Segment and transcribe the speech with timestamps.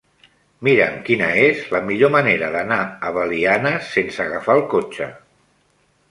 [0.67, 5.11] Mira'm quina és la millor manera d'anar a Belianes sense agafar el cotxe.